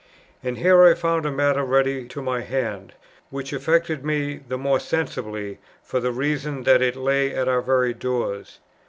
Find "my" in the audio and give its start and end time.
2.23-2.41